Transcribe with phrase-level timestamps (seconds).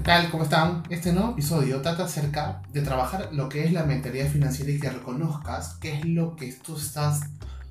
[0.00, 0.30] ¿Qué tal?
[0.30, 0.82] ¿Cómo están?
[0.88, 4.88] Este nuevo episodio trata acerca de trabajar lo que es la mentalidad financiera y que
[4.88, 7.20] reconozcas qué es lo que tú estás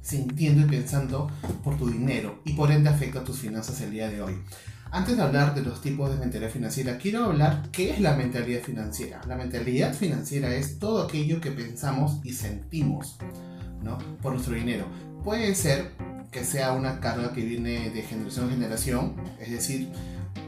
[0.03, 1.31] sintiendo y pensando
[1.63, 4.37] por tu dinero y por ende afecta a tus finanzas el día de hoy.
[4.91, 8.61] Antes de hablar de los tipos de mentalidad financiera, quiero hablar qué es la mentalidad
[8.61, 9.21] financiera.
[9.27, 13.17] La mentalidad financiera es todo aquello que pensamos y sentimos
[13.81, 13.97] ¿no?
[14.21, 14.85] por nuestro dinero.
[15.23, 15.93] Puede ser
[16.29, 19.89] que sea una carga que viene de generación en generación, es decir,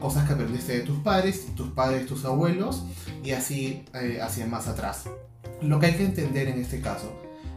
[0.00, 2.84] cosas que aprendiste de tus padres, tus padres, tus abuelos
[3.22, 5.04] y así eh, hacia más atrás.
[5.60, 7.12] Lo que hay que entender en este caso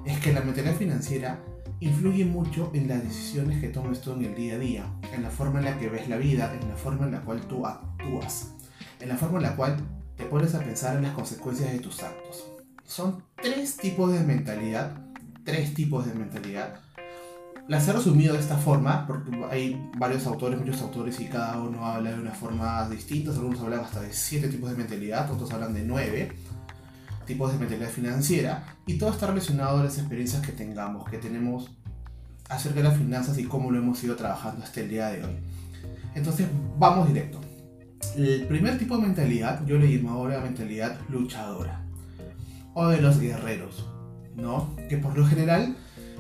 [0.06, 1.40] es que la mentalidad financiera
[1.80, 5.30] influye mucho en las decisiones que tomes tú en el día a día, en la
[5.30, 8.52] forma en la que ves la vida, en la forma en la cual tú actúas,
[9.00, 9.78] en la forma en la cual
[10.16, 12.46] te pones a pensar en las consecuencias de tus actos.
[12.86, 14.98] Son tres tipos de mentalidad,
[15.44, 16.80] tres tipos de mentalidad
[17.68, 21.86] las he resumido de esta forma, porque hay varios autores, muchos autores, y cada uno
[21.86, 23.32] habla de una forma distinta.
[23.32, 26.32] Algunos hablan hasta de siete tipos de mentalidad, otros hablan de nueve
[27.26, 31.72] tipos de mentalidad financiera, y todo está relacionado a las experiencias que tengamos, que tenemos
[32.50, 35.36] acerca de las finanzas y cómo lo hemos ido trabajando hasta el día de hoy.
[36.14, 37.42] Entonces, vamos directo.
[38.16, 41.84] El primer tipo de mentalidad, yo le llamo ahora mentalidad luchadora,
[42.76, 43.90] o de los guerreros,
[44.36, 44.76] ¿no?
[44.88, 45.76] Que por lo general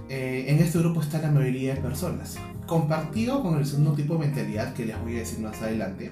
[0.09, 4.27] eh, en este grupo está la mayoría de personas, compartido con el segundo tipo de
[4.27, 6.11] mentalidad que les voy a decir más adelante.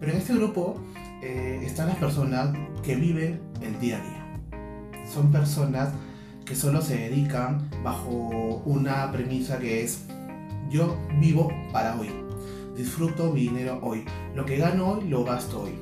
[0.00, 0.80] Pero en este grupo
[1.22, 5.06] eh, están las personas que viven el día a día.
[5.12, 5.90] Son personas
[6.44, 10.06] que solo se dedican bajo una premisa que es
[10.68, 12.08] yo vivo para hoy.
[12.76, 14.04] Disfruto mi dinero hoy.
[14.34, 15.74] Lo que gano hoy lo gasto hoy.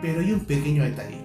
[0.00, 1.18] Pero hay un pequeño detalle.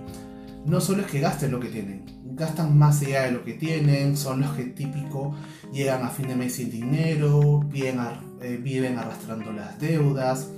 [0.66, 2.03] No solo es que gasten lo que tienen,
[2.36, 5.36] gastan más allá de lo que tienen, son los que típico
[5.72, 8.00] llegan a fin de mes sin dinero, viven,
[8.42, 10.50] eh, arrastrando las deudas,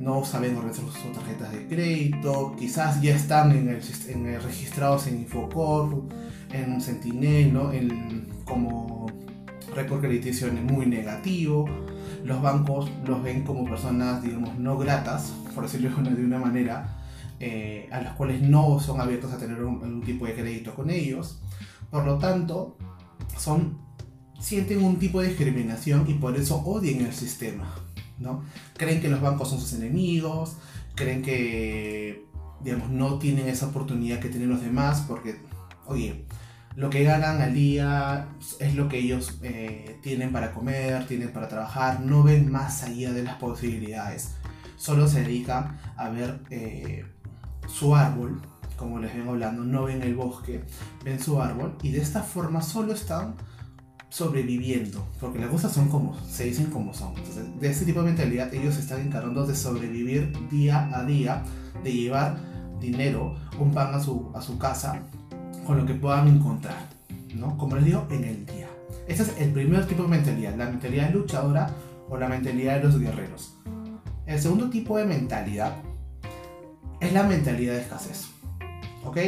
[0.00, 5.20] no saben organizar sus tarjetas de crédito, quizás ya están en el, en registrados en
[5.20, 6.12] Infocorp,
[6.52, 7.72] en Sentinel, ¿no?
[7.72, 9.06] en, como
[9.74, 11.66] récord crediticio muy negativo.
[12.24, 16.97] Los bancos los ven como personas, digamos, no gratas, por decirlo de una manera,
[17.40, 21.40] eh, a las cuales no son abiertos a tener un, tipo de crédito con ellos.
[21.90, 22.76] Por lo tanto,
[23.36, 23.78] son,
[24.38, 27.74] sienten un tipo de discriminación y por eso odian el sistema.
[28.18, 28.42] ¿no?
[28.76, 30.56] Creen que los bancos son sus enemigos,
[30.94, 32.28] creen que
[32.60, 35.36] digamos, no tienen esa oportunidad que tienen los demás porque,
[35.86, 36.24] oye,
[36.76, 38.28] lo que ganan al día
[38.60, 43.12] es lo que ellos eh, tienen para comer, tienen para trabajar, no ven más allá
[43.12, 44.34] de las posibilidades.
[44.76, 47.04] Solo se dedican a ver eh,
[47.68, 48.40] su árbol,
[48.76, 50.64] como les vengo hablando, no ven el bosque,
[51.04, 53.34] ven su árbol y de esta forma solo están
[54.08, 57.14] sobreviviendo, porque las cosas son como, se dicen como son.
[57.16, 61.42] Entonces, de este tipo de mentalidad ellos están encargando de sobrevivir día a día,
[61.84, 62.38] de llevar
[62.80, 65.02] dinero, un pan a su, a su casa,
[65.66, 66.88] con lo que puedan encontrar,
[67.34, 67.58] ¿no?
[67.58, 68.68] Como les digo, en el día.
[69.06, 71.70] Este es el primer tipo de mentalidad, la mentalidad luchadora
[72.08, 73.54] o la mentalidad de los guerreros.
[74.26, 75.76] El segundo tipo de mentalidad
[77.00, 78.28] es la mentalidad de escasez.
[79.04, 79.18] ¿Ok?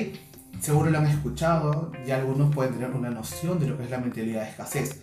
[0.61, 3.99] Seguro lo han escuchado, ya algunos pueden tener una noción de lo que es la
[3.99, 5.03] mentalidad de escasez.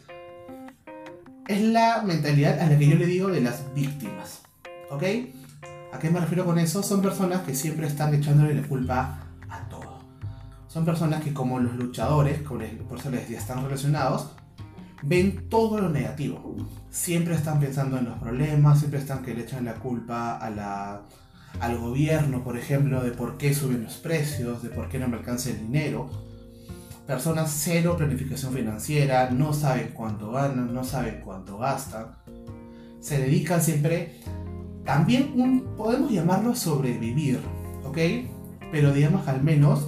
[1.48, 4.42] Es la mentalidad a la que yo le digo de las víctimas.
[4.92, 5.04] ¿Ok?
[5.94, 6.84] ¿A qué me refiero con eso?
[6.84, 10.00] Son personas que siempre están echándole la culpa a todo.
[10.68, 14.32] Son personas que como los luchadores, por eso les decía, están relacionados,
[15.02, 16.56] ven todo lo negativo.
[16.92, 21.02] Siempre están pensando en los problemas, siempre están que le echan la culpa a la,
[21.60, 25.18] al gobierno, por ejemplo, de por qué suben los precios, de por qué no me
[25.18, 26.10] alcanza el dinero.
[27.06, 32.16] Personas cero planificación financiera, no saben cuánto ganan, no saben cuánto gastan.
[33.00, 34.20] Se dedican siempre,
[34.84, 37.40] también podemos llamarlo sobrevivir,
[37.86, 37.98] ¿ok?
[38.72, 39.88] Pero digamos que al menos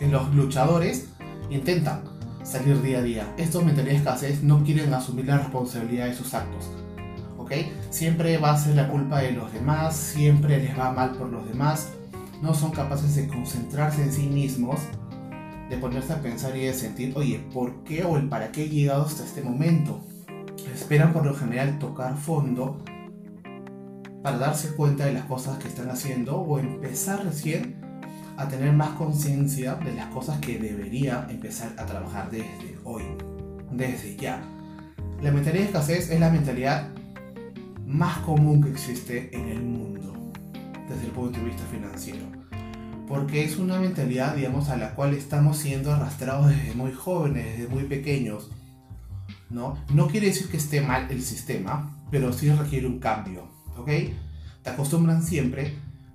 [0.00, 1.08] los luchadores
[1.50, 2.02] intentan
[2.42, 3.34] salir día a día.
[3.36, 6.70] Estos mentalidades escasez no quieren asumir la responsabilidad de sus actos
[7.90, 11.48] Siempre va a ser la culpa de los demás, siempre les va mal por los
[11.48, 11.90] demás,
[12.42, 14.80] no son capaces de concentrarse en sí mismos,
[15.68, 18.68] de ponerse a pensar y de sentir, oye, ¿por qué o el para qué he
[18.68, 20.00] llegado hasta este momento?
[20.74, 22.82] Esperan por lo general tocar fondo
[24.22, 27.80] para darse cuenta de las cosas que están haciendo o empezar recién
[28.36, 33.02] a tener más conciencia de las cosas que debería empezar a trabajar desde hoy,
[33.72, 34.40] desde ya.
[35.20, 36.88] La mentalidad de escasez es la mentalidad
[37.88, 40.12] más común que existe en el mundo
[40.88, 42.26] desde el punto de vista financiero.
[43.08, 47.68] Porque es una mentalidad, digamos, a la cual estamos siendo arrastrados desde muy jóvenes, desde
[47.68, 48.50] muy pequeños.
[49.48, 49.78] ¿no?
[49.94, 53.48] no quiere decir que esté mal el sistema, pero sí requiere un cambio.
[53.78, 53.90] ¿ok?
[54.62, 55.74] Te acostumbran siempre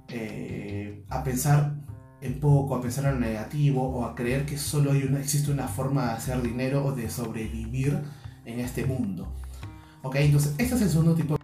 [0.09, 1.73] eh, a pensar
[2.21, 5.51] en poco, a pensar en lo negativo o a creer que solo hay una, existe
[5.51, 7.99] una forma de hacer dinero o de sobrevivir
[8.45, 9.33] en este mundo.
[10.03, 11.37] Ok, entonces este es el segundo tipo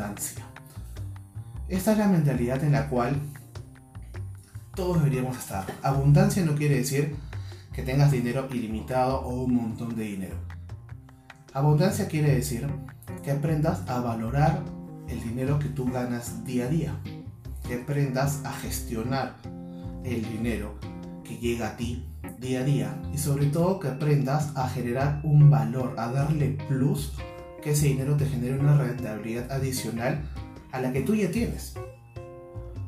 [0.00, 0.44] abundancia.
[1.68, 3.20] Esta es la mentalidad en la cual
[4.74, 5.66] todos deberíamos estar.
[5.82, 7.16] Abundancia no quiere decir
[7.72, 10.36] que tengas dinero ilimitado o un montón de dinero.
[11.52, 12.66] Abundancia quiere decir
[13.22, 14.62] que aprendas a valorar
[15.08, 17.00] el dinero que tú ganas día a día.
[17.66, 19.36] Que aprendas a gestionar
[20.04, 20.74] el dinero
[21.24, 22.06] que llega a ti
[22.40, 23.02] día a día.
[23.12, 27.12] Y sobre todo que aprendas a generar un valor, a darle plus,
[27.60, 30.22] que ese dinero te genere una rentabilidad adicional
[30.72, 31.74] a la que tú ya tienes.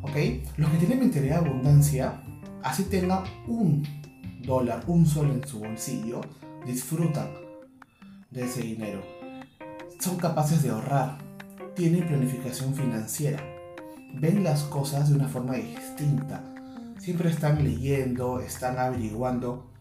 [0.02, 0.16] ¿Ok?
[0.56, 2.22] Los que tienen mentalidad de abundancia,
[2.62, 3.86] así tenga un
[4.44, 6.20] dólar, un sol en su bolsillo,
[6.66, 7.28] disfrutan
[8.30, 9.02] de ese dinero.
[10.00, 11.19] Son capaces de ahorrar,
[11.76, 13.42] tienen planificación financiera,
[14.14, 16.42] ven las cosas de una forma distinta.
[16.98, 19.71] Siempre están leyendo, están averiguando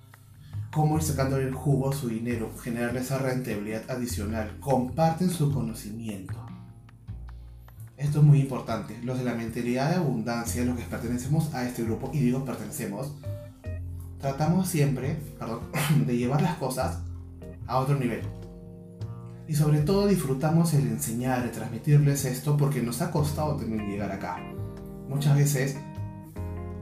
[0.72, 6.34] cómo ir sacando el jugo a su dinero, generar esa rentabilidad adicional, comparten su conocimiento.
[7.98, 8.98] Esto es muy importante.
[9.04, 13.14] Los de la mentalidad de abundancia, los que pertenecemos a este grupo, y digo pertenecemos,
[14.20, 15.18] tratamos siempre
[16.08, 17.00] de llevar las cosas
[17.68, 18.22] a otro nivel.
[19.48, 24.12] Y sobre todo disfrutamos el enseñar, el transmitirles esto porque nos ha costado también llegar
[24.12, 24.38] acá.
[25.10, 25.76] Muchas veces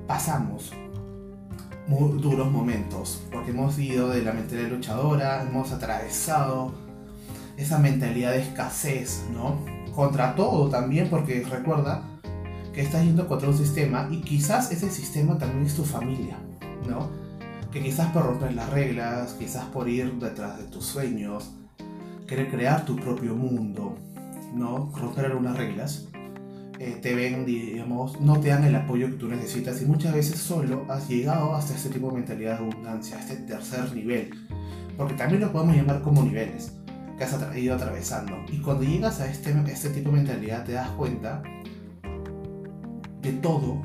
[0.06, 0.72] pasamos
[1.90, 6.74] duros momentos porque hemos ido de la mentalidad luchadora, hemos atravesado
[7.58, 9.80] esa mentalidad de escasez, ¿no?
[10.00, 12.04] contra todo también, porque recuerda
[12.74, 16.38] que estás yendo contra un sistema y quizás ese sistema también es tu familia,
[16.88, 17.10] ¿no?
[17.70, 21.52] Que quizás por romper las reglas, quizás por ir detrás de tus sueños,
[22.28, 23.98] querer crear tu propio mundo,
[24.56, 24.90] ¿no?
[24.96, 26.08] Romper algunas reglas,
[26.80, 30.40] eh, te ven, digamos, no te dan el apoyo que tú necesitas y muchas veces
[30.40, 34.30] solo has llegado hasta este tipo de mentalidad de abundancia, este tercer nivel,
[34.98, 36.74] porque también lo podemos llamar como niveles
[37.18, 38.38] que has ido atravesando.
[38.50, 41.44] Y cuando llegas a este, este tipo de mentalidad te das cuenta
[43.22, 43.82] de todo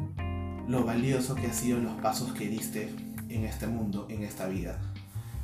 [0.69, 2.95] lo valioso que han sido los pasos que diste
[3.29, 4.79] en este mundo, en esta vida.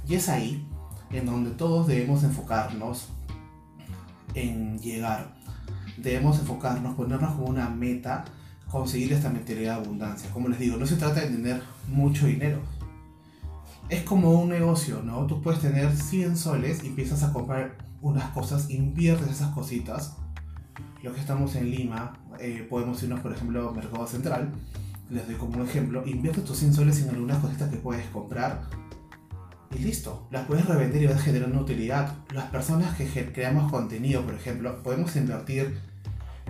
[0.08, 0.64] Y es ahí
[1.11, 3.08] en donde todos debemos enfocarnos
[4.35, 5.35] en llegar.
[6.02, 8.25] Debemos enfocarnos, ponernos como una meta,
[8.70, 10.31] conseguir esta mentalidad de abundancia.
[10.31, 12.61] Como les digo, no se trata de tener mucho dinero,
[13.91, 15.26] es como un negocio, ¿no?
[15.26, 20.17] Tú puedes tener 100 soles y empiezas a comprar unas cosas, inviertes esas cositas.
[21.02, 24.52] Los que estamos en Lima, eh, podemos irnos, por ejemplo, a Mercado Central.
[25.11, 26.06] Les doy como un ejemplo.
[26.06, 28.62] Inviertes tus 100 soles en algunas cositas que puedes comprar
[29.76, 30.29] y listo.
[30.31, 32.14] Las puedes revender y vas una utilidad.
[32.32, 35.81] Las personas que creamos contenido, por ejemplo, podemos invertir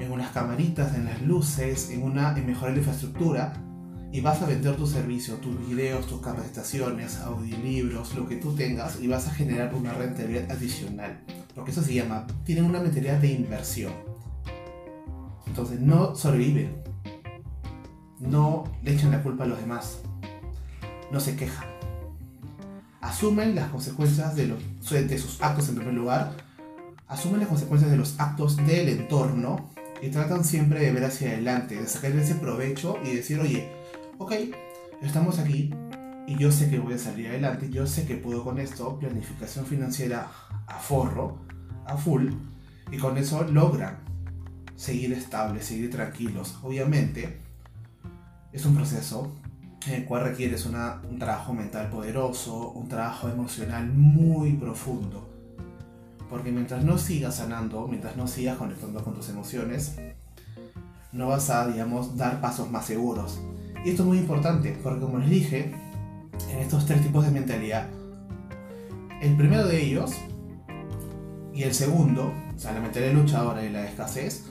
[0.00, 3.52] en unas camaritas, en las luces, en, una, en mejorar la infraestructura
[4.12, 9.00] y vas a vender tu servicio, tus videos, tus capacitaciones, audiolibros, lo que tú tengas
[9.00, 11.20] y vas a generar una rentabilidad adicional.
[11.54, 13.92] Porque eso se llama, tienen una mentalidad de inversión.
[15.46, 16.82] Entonces no sobreviven,
[18.18, 20.00] no le echan la culpa a los demás,
[21.12, 21.68] no se quejan.
[23.00, 24.58] Asumen las consecuencias de, los,
[24.90, 26.36] de sus actos en primer lugar,
[27.08, 29.70] asumen las consecuencias de los actos del entorno
[30.02, 33.70] y tratan siempre de ver hacia adelante, de sacar ese provecho y decir, oye,
[34.18, 34.32] ok,
[35.02, 35.70] estamos aquí
[36.26, 39.66] y yo sé que voy a salir adelante, yo sé que puedo con esto, planificación
[39.66, 40.30] financiera
[40.66, 41.38] a forro,
[41.86, 42.30] a full,
[42.92, 43.98] y con eso logran
[44.76, 46.58] seguir estables, seguir tranquilos.
[46.62, 47.38] Obviamente,
[48.52, 49.32] es un proceso
[49.86, 55.29] en el cual requieres un trabajo mental poderoso, un trabajo emocional muy profundo.
[56.30, 59.96] Porque mientras no sigas sanando, mientras no sigas conectando con tus emociones,
[61.12, 63.40] no vas a, digamos, dar pasos más seguros.
[63.84, 65.74] Y esto es muy importante, porque como les dije,
[66.50, 67.88] en estos tres tipos de mentalidad,
[69.20, 70.12] el primero de ellos
[71.52, 74.44] y el segundo, o sea, la mentalidad luchadora y la escasez,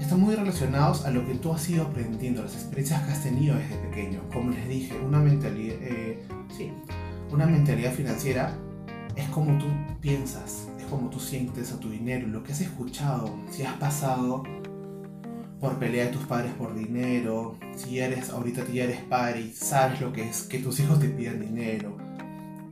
[0.00, 3.56] están muy relacionados a lo que tú has ido aprendiendo, las experiencias que has tenido
[3.56, 4.20] desde pequeño.
[4.32, 6.22] Como les dije, una mentalidad, eh,
[6.56, 6.72] sí,
[7.30, 8.56] una mentalidad financiera
[9.16, 9.66] es como tú
[10.00, 14.42] piensas, es como tú sientes a tu dinero, lo que has escuchado, si has pasado
[15.60, 20.00] por pelea de tus padres por dinero, si eres, ahorita ya eres padre y sabes
[20.00, 21.96] lo que es que tus hijos te piden dinero,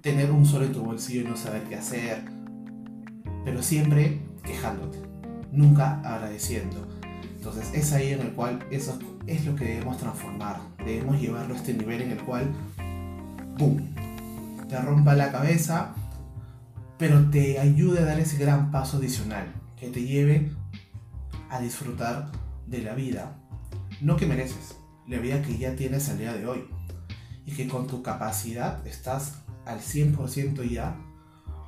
[0.01, 2.23] tener un solo en tu bolsillo y no saber qué hacer,
[3.45, 4.99] pero siempre quejándote,
[5.53, 6.89] nunca agradeciendo.
[7.37, 11.59] Entonces es ahí en el cual eso es lo que debemos transformar, debemos llevarlo a
[11.59, 12.51] este nivel en el cual,
[13.59, 13.77] ¡pum!,
[14.69, 15.95] te rompa la cabeza,
[16.99, 20.53] pero te ayude a dar ese gran paso adicional, que te lleve
[21.51, 22.33] a disfrutar
[22.67, 23.39] de la vida,
[24.01, 24.77] no que mereces,
[25.07, 26.65] la vida que ya tienes al día de hoy.
[27.45, 30.97] Y que con tu capacidad estás al 100% ya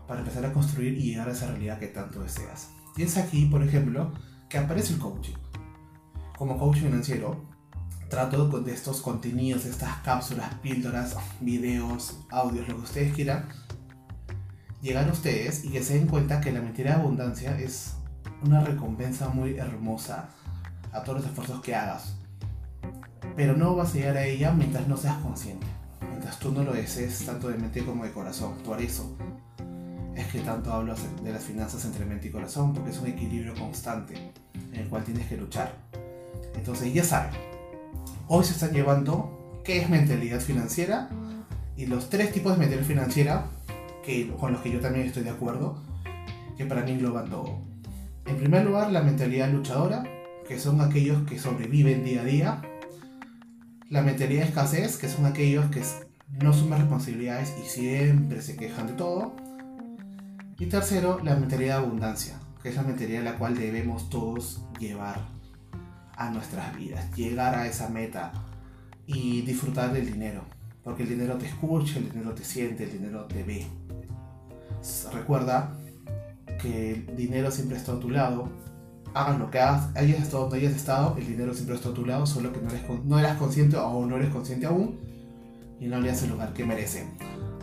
[0.09, 2.71] para empezar a construir y llegar a esa realidad que tanto deseas.
[2.97, 4.13] Y es aquí, por ejemplo,
[4.49, 5.35] que aparece el coaching.
[6.37, 7.45] Como coach financiero,
[8.09, 13.49] trato de estos contenidos, estas cápsulas, píldoras, videos, audios, lo que ustedes quieran,
[14.81, 17.95] llegar a ustedes y que se den cuenta que la mentira de abundancia es
[18.43, 20.29] una recompensa muy hermosa
[20.93, 22.15] a todos los esfuerzos que hagas.
[23.37, 25.67] Pero no vas a llegar a ella mientras no seas consciente,
[26.09, 28.55] mientras tú no lo desees tanto de mente como de corazón.
[28.65, 29.17] Por eso
[30.15, 33.55] es que tanto hablo de las finanzas entre mente y corazón, porque es un equilibrio
[33.55, 34.33] constante
[34.73, 35.73] en el cual tienes que luchar.
[36.55, 37.33] Entonces ya saben,
[38.27, 41.09] hoy se están llevando qué es mentalidad financiera
[41.77, 43.47] y los tres tipos de mentalidad financiera
[44.05, 45.83] que, con los que yo también estoy de acuerdo,
[46.57, 47.61] que para mí engloban todo.
[48.27, 50.05] En primer lugar, la mentalidad luchadora,
[50.47, 52.63] que son aquellos que sobreviven día a día.
[53.91, 55.83] La mentalidad de escasez, que son aquellos que
[56.43, 59.37] no asumen responsabilidades y siempre se quejan de todo.
[60.59, 65.21] Y tercero, la mentalidad de abundancia, que es la mentalidad la cual debemos todos llevar
[66.17, 68.33] a nuestras vidas, llegar a esa meta
[69.07, 70.45] y disfrutar del dinero,
[70.83, 73.67] porque el dinero te escucha, el dinero te siente, el dinero te ve.
[75.13, 75.77] Recuerda
[76.61, 78.49] que el dinero siempre está a tu lado.
[79.15, 82.05] Hagan lo que hagas, hayas estado donde hayas estado, el dinero siempre está a tu
[82.05, 85.01] lado, solo que no eres, no eras consciente o no eres consciente aún
[85.81, 87.07] y no le das el lugar que merece.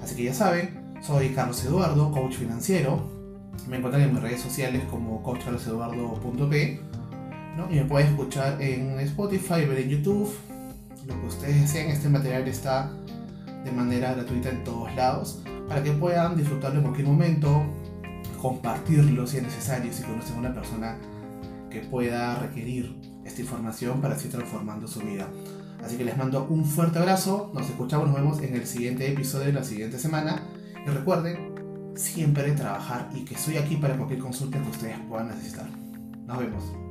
[0.01, 2.99] Así que ya saben, soy Carlos Eduardo, coach financiero.
[3.69, 6.81] Me encuentran en mis redes sociales como coachcarloseduardo.p
[7.55, 7.71] ¿no?
[7.71, 10.33] y me pueden escuchar en Spotify, ver en YouTube,
[11.07, 11.89] lo que ustedes deseen.
[11.91, 12.91] Este material está
[13.63, 17.63] de manera gratuita en todos lados para que puedan disfrutarlo en cualquier momento,
[18.41, 20.97] compartirlo si es necesario, si conocen a una persona
[21.69, 22.95] que pueda requerir
[23.25, 25.27] esta información para seguir transformando su vida.
[25.83, 29.47] Así que les mando un fuerte abrazo, nos escuchamos, nos vemos en el siguiente episodio
[29.47, 30.41] de la siguiente semana
[30.85, 31.55] y recuerden
[31.95, 35.67] siempre trabajar y que estoy aquí para cualquier consulta que ustedes puedan necesitar.
[36.25, 36.84] Nos vemos.